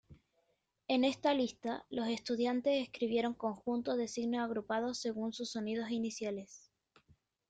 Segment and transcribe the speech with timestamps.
[0.87, 6.71] En esta lista, los estudiantes escribieron conjuntos de signos agrupados según sus sonidos iniciales.